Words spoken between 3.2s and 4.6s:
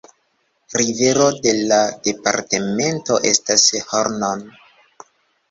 estas Hron.